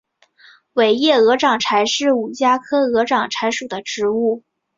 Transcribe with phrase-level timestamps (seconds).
[0.73, 4.41] 尾叶鹅掌柴是五加科鹅掌柴属的植物。